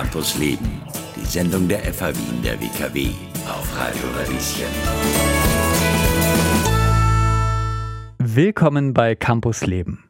[0.00, 0.80] Campus Leben,
[1.16, 3.08] die Sendung der FH Wien der WKW
[3.48, 4.68] auf Radio Radieschen.
[8.18, 10.08] Willkommen bei Campus Leben.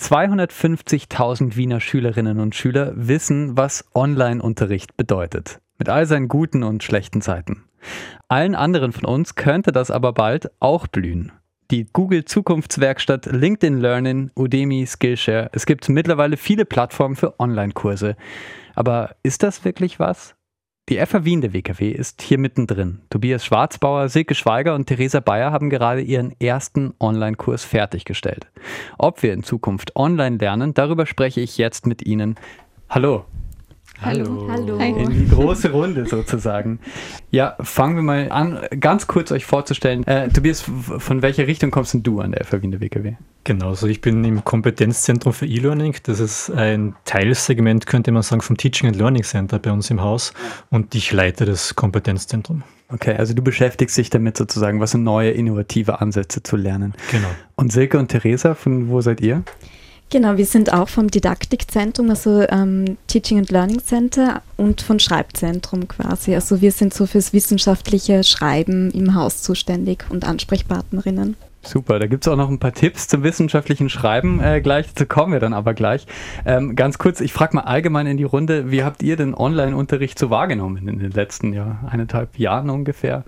[0.00, 7.20] 250.000 Wiener Schülerinnen und Schüler wissen, was Online-Unterricht bedeutet, mit all seinen guten und schlechten
[7.20, 7.64] Seiten.
[8.28, 11.32] Allen anderen von uns könnte das aber bald auch blühen
[11.70, 15.50] die Google Zukunftswerkstatt, LinkedIn Learning, Udemy, Skillshare.
[15.52, 18.16] Es gibt mittlerweile viele Plattformen für Online-Kurse.
[18.74, 20.34] Aber ist das wirklich was?
[20.88, 23.02] Die FA Wien der WKW ist hier mittendrin.
[23.10, 28.48] Tobias Schwarzbauer, Silke Schweiger und Theresa Bayer haben gerade ihren ersten Online-Kurs fertiggestellt.
[28.98, 32.34] Ob wir in Zukunft online lernen, darüber spreche ich jetzt mit Ihnen.
[32.88, 33.24] Hallo.
[34.02, 34.48] Hallo.
[34.50, 34.78] Hallo.
[34.78, 36.78] In die große Runde sozusagen.
[37.30, 40.06] Ja, fangen wir mal an, ganz kurz euch vorzustellen.
[40.06, 43.14] Äh, Tobias, von welcher Richtung kommst denn du an der FAW in der WKW?
[43.44, 45.96] Genau, also ich bin im Kompetenzzentrum für E-Learning.
[46.04, 50.00] Das ist ein Teilsegment, könnte man sagen, vom Teaching and Learning Center bei uns im
[50.00, 50.32] Haus.
[50.70, 52.62] Und ich leite das Kompetenzzentrum.
[52.88, 56.94] Okay, also du beschäftigst dich damit sozusagen, was sind neue innovative Ansätze zu lernen.
[57.10, 57.28] Genau.
[57.54, 59.44] Und Silke und Theresa, von wo seid ihr?
[60.12, 65.86] Genau, wir sind auch vom Didaktikzentrum, also ähm, Teaching and Learning Center und von Schreibzentrum
[65.86, 66.34] quasi.
[66.34, 71.36] Also wir sind so fürs wissenschaftliche Schreiben im Haus zuständig und Ansprechpartnerinnen.
[71.62, 74.40] Super, da gibt es auch noch ein paar Tipps zum wissenschaftlichen Schreiben.
[74.40, 76.06] Äh, gleich dazu kommen wir dann aber gleich.
[76.44, 80.18] Ähm, ganz kurz, ich frage mal allgemein in die Runde, wie habt ihr den Online-Unterricht
[80.18, 83.24] so wahrgenommen in den letzten Jahr, eineinhalb Jahren ungefähr?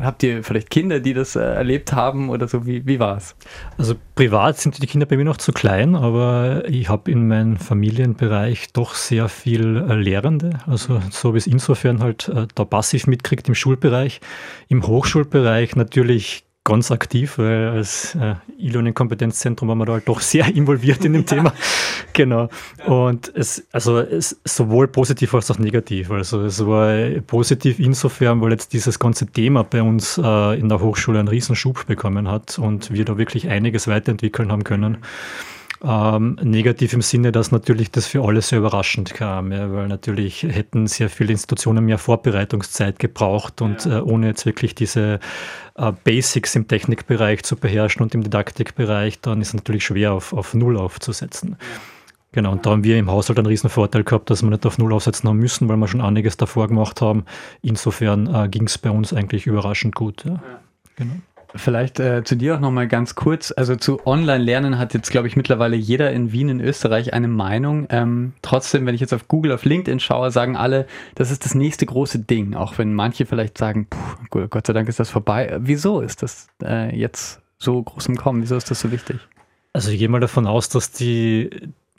[0.00, 2.66] Habt ihr vielleicht Kinder, die das äh, erlebt haben oder so?
[2.66, 3.34] Wie, wie war es?
[3.78, 7.56] Also privat sind die Kinder bei mir noch zu klein, aber ich habe in meinem
[7.56, 10.60] Familienbereich doch sehr viel äh, Lehrende.
[10.66, 14.20] Also so ich es insofern halt äh, da passiv mitkriegt im Schulbereich.
[14.68, 20.46] Im Hochschulbereich natürlich ganz aktiv, weil als äh, E-Learning-Kompetenzzentrum waren wir da halt doch sehr
[20.46, 21.52] involviert in dem Thema.
[22.12, 22.48] genau.
[22.86, 26.10] Und es, also es sowohl positiv als auch negativ.
[26.10, 26.94] Also es war
[27.26, 31.86] positiv insofern, weil jetzt dieses ganze Thema bei uns äh, in der Hochschule einen Riesenschub
[31.86, 34.98] bekommen hat und wir da wirklich einiges weiterentwickeln haben können.
[35.84, 40.44] Ähm, negativ im Sinne, dass natürlich das für alle sehr überraschend kam, ja, weil natürlich
[40.44, 43.98] hätten sehr viele Institutionen mehr Vorbereitungszeit gebraucht und ja.
[43.98, 45.18] äh, ohne jetzt wirklich diese
[45.74, 50.32] äh, Basics im Technikbereich zu beherrschen und im Didaktikbereich, dann ist es natürlich schwer auf,
[50.32, 51.56] auf Null aufzusetzen.
[52.30, 54.78] Genau, und da haben wir im Haushalt einen riesen Vorteil gehabt, dass wir nicht auf
[54.78, 57.24] Null aufsetzen haben müssen, weil wir schon einiges davor gemacht haben.
[57.60, 60.24] Insofern äh, ging es bei uns eigentlich überraschend gut.
[60.24, 60.40] Ja.
[60.96, 61.14] Genau.
[61.54, 63.52] Vielleicht äh, zu dir auch nochmal ganz kurz.
[63.54, 67.86] Also zu Online-Lernen hat jetzt, glaube ich, mittlerweile jeder in Wien in Österreich eine Meinung.
[67.90, 71.54] Ähm, trotzdem, wenn ich jetzt auf Google, auf LinkedIn schaue, sagen alle, das ist das
[71.54, 72.54] nächste große Ding.
[72.54, 75.58] Auch wenn manche vielleicht sagen, puh, Gott sei Dank ist das vorbei.
[75.60, 78.42] Wieso ist das äh, jetzt so groß im Kommen?
[78.42, 79.18] Wieso ist das so wichtig?
[79.74, 81.50] Also ich gehe mal davon aus, dass die,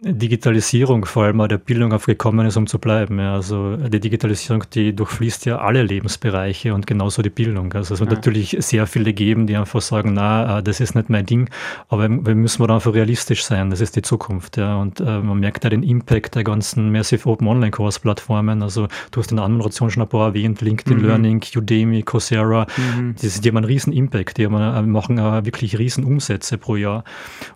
[0.06, 3.20] Digitalisierung vor allem der Bildung aufgekommen ist, um zu bleiben.
[3.20, 7.72] Ja, also die Digitalisierung, die durchfließt ja alle Lebensbereiche und genauso die Bildung.
[7.74, 8.18] Also es wird ja.
[8.18, 11.50] natürlich sehr viele geben, die einfach sagen, na, äh, das ist nicht mein Ding,
[11.88, 14.58] aber wir müssen wir einfach realistisch sein, das ist die Zukunft.
[14.58, 14.76] Ja.
[14.76, 18.62] Und äh, man merkt ja den Impact der ganzen Massive Open Online Course Plattformen.
[18.62, 21.06] Also du hast in der Anmoderation schon ein paar erwähnt, LinkedIn mhm.
[21.06, 23.16] Learning, Udemy, Coursera, mhm.
[23.22, 27.06] die, die haben einen riesen Impact, die haben, äh, machen wirklich riesen Umsätze pro Jahr.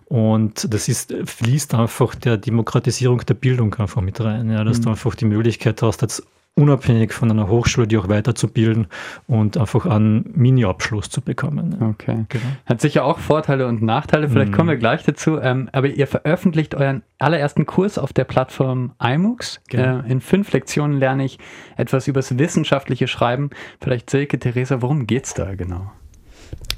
[0.06, 4.50] Und das ist, fließt einfach der Demokratisierung der Bildung einfach mit rein.
[4.50, 4.82] Ja, dass mhm.
[4.82, 6.22] du einfach die Möglichkeit hast, jetzt
[6.58, 8.88] unabhängig von einer Hochschule, die auch weiterzubilden
[9.28, 11.76] und einfach einen Mini-Abschluss zu bekommen.
[11.80, 12.26] Okay.
[12.28, 12.44] Genau.
[12.66, 14.56] Hat sicher auch Vorteile und Nachteile, vielleicht mhm.
[14.56, 15.38] kommen wir gleich dazu.
[15.40, 19.60] Ähm, aber ihr veröffentlicht euren allerersten Kurs auf der Plattform iMoocs.
[19.68, 20.00] Genau.
[20.00, 21.38] Äh, in fünf Lektionen lerne ich
[21.76, 23.50] etwas über das wissenschaftliche Schreiben.
[23.80, 25.92] Vielleicht Silke, Theresa, worum geht es da genau?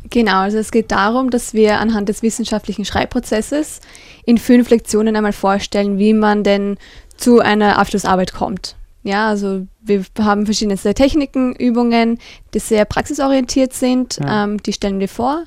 [0.09, 3.81] Genau, also es geht darum, dass wir anhand des wissenschaftlichen Schreibprozesses
[4.25, 6.79] in fünf Lektionen einmal vorstellen, wie man denn
[7.17, 8.77] zu einer Abschlussarbeit kommt.
[9.03, 12.19] Ja, also wir haben verschiedene Techniken, Übungen,
[12.53, 14.45] die sehr praxisorientiert sind, ja.
[14.45, 15.45] ähm, die stellen wir vor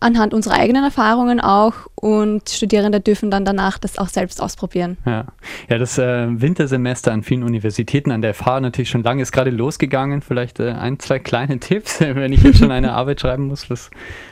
[0.00, 4.96] anhand unserer eigenen Erfahrungen auch und Studierende dürfen dann danach das auch selbst ausprobieren.
[5.06, 5.26] Ja,
[5.68, 9.50] ja das äh, Wintersemester an vielen Universitäten an der FH natürlich schon lange ist gerade
[9.50, 10.22] losgegangen.
[10.22, 13.90] Vielleicht äh, ein, zwei kleine Tipps, wenn ich jetzt schon eine Arbeit schreiben muss, was,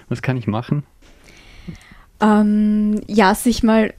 [0.09, 0.85] was kann ich machen?
[2.21, 3.95] Ähm, ja, sich mal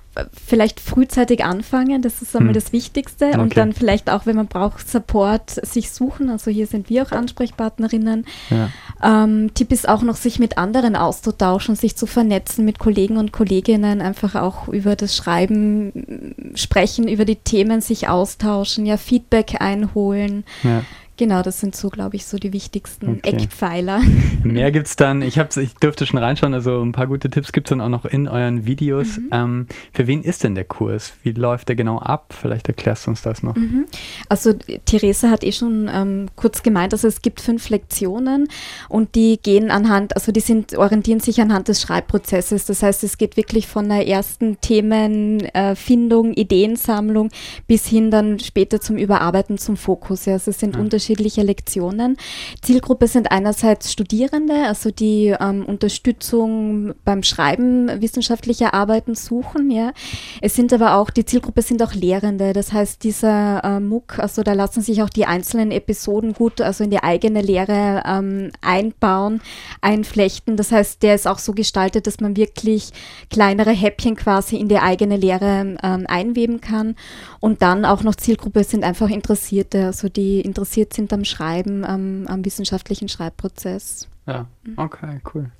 [0.46, 2.62] vielleicht frühzeitig anfangen, das ist einmal hm.
[2.62, 3.28] das Wichtigste.
[3.28, 3.40] Okay.
[3.40, 6.30] Und dann vielleicht auch, wenn man braucht, Support sich suchen.
[6.30, 8.26] Also hier sind wir auch Ansprechpartnerinnen.
[8.50, 8.70] Ja.
[9.04, 13.32] Ähm, Tipp ist auch noch, sich mit anderen auszutauschen, sich zu vernetzen mit Kollegen und
[13.32, 20.46] Kolleginnen, einfach auch über das Schreiben sprechen, über die Themen sich austauschen, ja, Feedback einholen.
[20.64, 20.84] Ja.
[21.18, 23.30] Genau, das sind so, glaube ich, so die wichtigsten okay.
[23.30, 24.02] Eckpfeiler.
[24.44, 27.68] Mehr gibt es dann, ich, ich dürfte schon reinschauen, also ein paar gute Tipps gibt
[27.68, 29.18] es dann auch noch in euren Videos.
[29.18, 29.30] Mhm.
[29.32, 31.14] Ähm, für wen ist denn der Kurs?
[31.24, 32.34] Wie läuft der genau ab?
[32.38, 33.56] Vielleicht erklärst du uns das noch.
[33.56, 33.86] Mhm.
[34.28, 34.52] Also
[34.84, 38.50] Theresa hat eh schon ähm, kurz gemeint, also es gibt fünf Lektionen
[38.90, 42.66] und die gehen anhand, also die sind, orientieren sich anhand des Schreibprozesses.
[42.66, 47.30] Das heißt, es geht wirklich von der ersten Themenfindung, äh, Ideensammlung
[47.68, 50.26] bis hin dann später zum Überarbeiten zum Fokus.
[50.26, 50.82] Ja, also es sind ja.
[50.82, 52.18] unterschiedliche Lektionen.
[52.62, 59.72] Zielgruppe sind einerseits Studierende, also die ähm, Unterstützung beim Schreiben wissenschaftlicher Arbeiten suchen.
[59.72, 59.94] Ja.
[60.42, 62.54] Es sind aber auch, die Zielgruppe sind auch Lehrende.
[62.54, 66.84] Das heißt, dieser äh, MOOC, also da lassen sich auch die einzelnen Episoden gut, also
[66.84, 69.42] in die eigene Lehre ähm, einbauen,
[69.82, 70.58] einflechten.
[70.58, 72.92] Das heißt, der ist auch so gestaltet, dass man wirklich
[73.30, 76.96] kleinere Häppchen quasi in die eigene Lehre ähm, einweben kann.
[77.40, 82.26] Und dann auch noch Zielgruppe sind einfach Interessierte, also die interessiert sind am Schreiben, am,
[82.28, 84.08] am wissenschaftlichen Schreibprozess.
[84.28, 84.74] Ja, mhm.
[84.78, 85.52] okay, cool.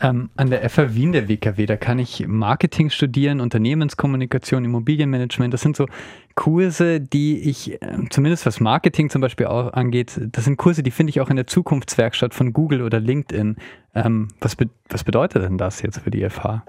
[0.00, 5.52] Ähm, an der FH Wien der WKW, da kann ich Marketing studieren, Unternehmenskommunikation, Immobilienmanagement.
[5.52, 5.86] Das sind so
[6.36, 10.90] Kurse, die ich, äh, zumindest was Marketing zum Beispiel auch angeht, das sind Kurse, die
[10.90, 13.56] finde ich auch in der Zukunftswerkstatt von Google oder LinkedIn.
[13.94, 16.62] Ähm, was, be was bedeutet denn das jetzt für die FH?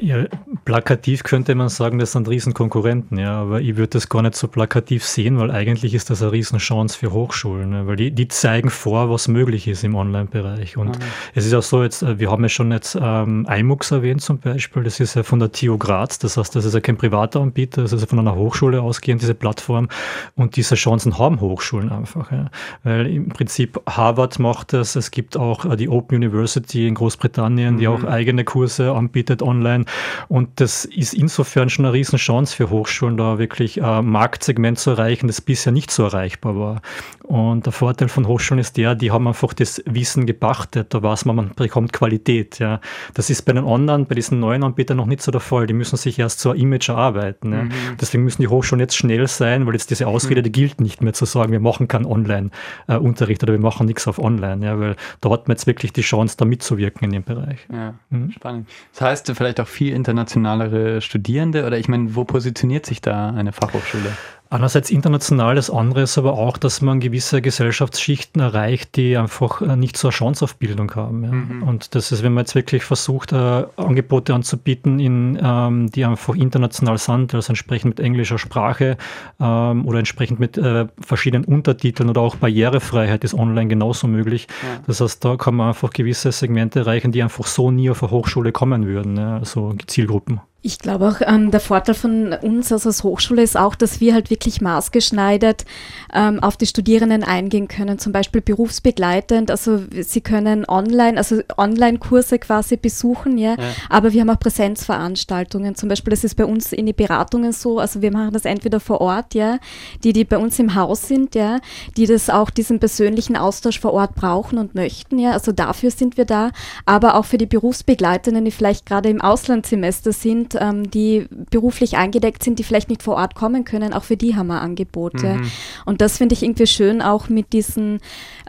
[0.00, 0.26] Ja,
[0.64, 4.46] plakativ könnte man sagen, das sind Riesenkonkurrenten, ja, aber ich würde das gar nicht so
[4.46, 8.70] plakativ sehen, weil eigentlich ist das eine Riesenchance für Hochschulen, ne, weil die, die zeigen
[8.70, 10.76] vor, was möglich ist im Online-Bereich.
[10.76, 11.04] Und mhm.
[11.34, 14.38] es ist auch so, jetzt, äh, wir haben ja schon jetzt ähm, iMux erwähnt zum
[14.38, 17.40] Beispiel, das ist ja von der TU Graz, das heißt, das ist ja kein privater
[17.40, 19.88] Anbieter, das ist ja von einer Hochschule ausgehend, diese Plattform.
[20.36, 22.52] Und diese Chancen haben Hochschulen einfach, ja,
[22.84, 27.74] weil im Prinzip Harvard macht das, es gibt auch äh, die Open University in Großbritannien,
[27.74, 27.78] mhm.
[27.78, 29.86] die auch eigene Kurse anbietet online.
[30.28, 35.26] Und das ist insofern schon eine Riesenchance für Hochschulen, da wirklich ein Marktsegment zu erreichen,
[35.26, 36.82] das bisher nicht so erreichbar war.
[37.28, 41.26] Und der Vorteil von Hochschulen ist der, die haben einfach das Wissen gepachtet, da weiß
[41.26, 42.58] man, man bekommt Qualität.
[42.58, 42.80] Ja.
[43.12, 45.66] Das ist bei den Online, bei diesen neuen Anbietern noch nicht so der Fall.
[45.66, 47.52] Die müssen sich erst so ein Image erarbeiten.
[47.52, 47.62] Ja.
[47.64, 47.72] Mhm.
[48.00, 50.44] Deswegen müssen die Hochschulen jetzt schnell sein, weil jetzt diese Ausrede, mhm.
[50.44, 54.18] die gilt nicht mehr zu sagen, wir machen keinen Online-Unterricht oder wir machen nichts auf
[54.18, 57.58] Online, ja, weil da hat man jetzt wirklich die Chance, da mitzuwirken in dem Bereich.
[57.70, 58.32] Ja, mhm.
[58.32, 58.70] spannend.
[58.92, 63.52] Das heißt, vielleicht auch viel internationalere Studierende oder ich meine, wo positioniert sich da eine
[63.52, 64.16] Fachhochschule?
[64.50, 69.76] Einerseits international, das andere ist aber auch, dass man gewisse Gesellschaftsschichten erreicht, die einfach äh,
[69.76, 71.24] nicht so eine Chance auf Bildung haben.
[71.24, 71.32] Ja.
[71.32, 71.62] Mhm.
[71.64, 76.34] Und das ist, wenn man jetzt wirklich versucht, äh, Angebote anzubieten, in, ähm, die einfach
[76.34, 78.96] international sind, also entsprechend mit englischer Sprache
[79.38, 84.46] ähm, oder entsprechend mit äh, verschiedenen Untertiteln oder auch Barrierefreiheit ist online genauso möglich.
[84.62, 84.80] Ja.
[84.86, 88.12] Das heißt, da kann man einfach gewisse Segmente erreichen, die einfach so nie auf eine
[88.12, 90.40] Hochschule kommen würden, ja, also Zielgruppen.
[90.60, 94.12] Ich glaube auch, ähm, der Vorteil von uns also als Hochschule ist auch, dass wir
[94.12, 95.64] halt wirklich maßgeschneidert
[96.12, 99.52] ähm, auf die Studierenden eingehen können, zum Beispiel berufsbegleitend.
[99.52, 103.56] Also sie können online, also Online-Kurse quasi besuchen, ja, ja,
[103.88, 105.76] aber wir haben auch Präsenzveranstaltungen.
[105.76, 108.80] Zum Beispiel, das ist bei uns in die Beratungen so, also wir machen das entweder
[108.80, 109.58] vor Ort, ja,
[110.02, 111.60] die, die bei uns im Haus sind, ja,
[111.96, 116.16] die das auch diesen persönlichen Austausch vor Ort brauchen und möchten, ja, also dafür sind
[116.16, 116.50] wir da,
[116.84, 121.96] aber auch für die Berufsbegleitenden, die vielleicht gerade im Auslandssemester sind, sind, ähm, die beruflich
[121.96, 125.34] eingedeckt sind, die vielleicht nicht vor Ort kommen können, auch für die haben wir Angebote.
[125.34, 125.50] Mhm.
[125.84, 128.00] Und das finde ich irgendwie schön, auch mit diesen,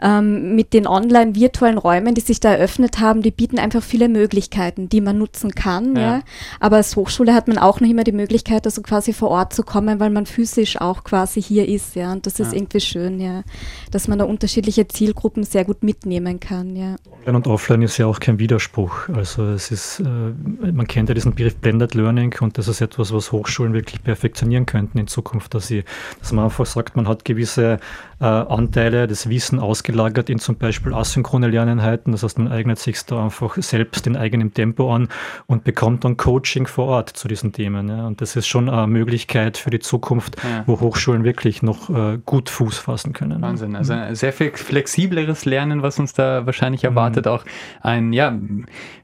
[0.02, 4.08] ähm, mit den online virtuellen Räumen, die sich da eröffnet haben, die bieten einfach viele
[4.08, 5.96] Möglichkeiten, die man nutzen kann.
[5.96, 6.02] Ja.
[6.02, 6.22] ja.
[6.60, 9.62] Aber als Hochschule hat man auch noch immer die Möglichkeit, also quasi vor Ort zu
[9.62, 11.94] kommen, weil man physisch auch quasi hier ist.
[11.96, 12.12] Ja.
[12.12, 12.46] Und das ja.
[12.46, 13.42] ist irgendwie schön, ja,
[13.90, 16.76] dass man da unterschiedliche Zielgruppen sehr gut mitnehmen kann.
[16.76, 16.96] Ja.
[17.20, 19.08] Online und offline ist ja auch kein Widerspruch.
[19.08, 23.12] Also es ist, äh, man kennt ja diesen Begriff Blended Learning und das ist etwas,
[23.12, 25.84] was Hochschulen wirklich perfektionieren könnten in Zukunft, dass, sie,
[26.18, 27.78] dass man einfach sagt, man hat gewisse
[28.20, 32.12] äh, Anteile des Wissen ausgelagert in zum Beispiel asynchrone Lerneinheiten.
[32.12, 35.08] Das heißt, man eignet sich da einfach selbst in eigenem Tempo an
[35.46, 37.88] und bekommt dann Coaching vor Ort zu diesen Themen.
[37.88, 38.06] Ja.
[38.06, 40.64] Und das ist schon eine Möglichkeit für die Zukunft, ja.
[40.66, 43.40] wo Hochschulen wirklich noch äh, gut Fuß fassen können.
[43.40, 43.74] Wahnsinn.
[43.74, 47.24] Also ein sehr viel flexibleres Lernen, was uns da wahrscheinlich erwartet.
[47.24, 47.32] Mhm.
[47.32, 47.44] Auch
[47.80, 48.38] ein ja,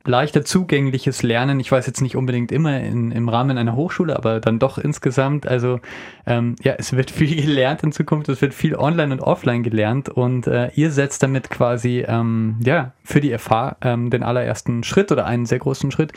[0.04, 1.58] leichter zugängliches Lernen.
[1.60, 5.46] Ich weiß jetzt nicht unbedingt immer in, im Rahmen einer Hochschule, aber dann doch insgesamt.
[5.46, 5.80] Also
[6.26, 8.28] ähm, ja, es wird viel gelernt in Zukunft.
[8.28, 12.56] Es wird viel online online und offline gelernt und äh, ihr setzt damit quasi ähm,
[12.64, 16.12] ja für die FH ähm, den allerersten Schritt oder einen sehr großen Schritt.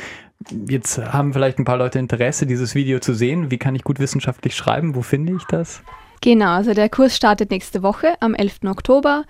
[0.67, 3.51] Jetzt haben vielleicht ein paar Leute Interesse, dieses Video zu sehen.
[3.51, 4.96] Wie kann ich gut wissenschaftlich schreiben?
[4.96, 5.81] Wo finde ich das?
[6.22, 8.60] Genau, also der Kurs startet nächste Woche am 11.
[8.65, 9.24] Oktober.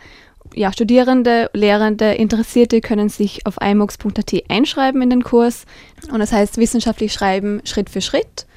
[0.55, 5.65] Ja, Studierende, Lehrende, Interessierte können sich auf imux.at einschreiben in den Kurs.
[6.11, 8.47] Und das heißt wissenschaftlich schreiben Schritt für Schritt.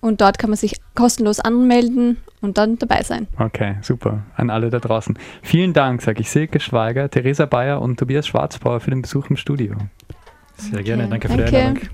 [0.00, 3.26] Und dort kann man sich kostenlos anmelden und dann dabei sein.
[3.38, 4.22] Okay, super.
[4.36, 5.18] An alle da draußen.
[5.42, 9.36] Vielen Dank, sage ich Silke Schweiger, Theresa Bayer und Tobias Schwarzbauer für den Besuch im
[9.36, 9.74] Studio.
[10.56, 11.44] Sehr gerne, danke, danke.
[11.44, 11.88] für die Einladung.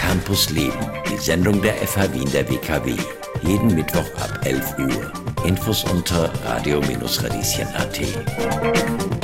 [0.00, 0.72] Campus Leben,
[1.10, 2.94] die Sendung der FH Wien der WKW.
[3.42, 5.12] Jeden Mittwoch ab 11 Uhr.
[5.46, 9.21] Infos unter radio-radieschen.at.